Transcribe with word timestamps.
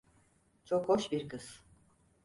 Çok 0.65 0.89
hoş 0.89 1.11
bir 1.11 1.29
kız. 1.29 1.61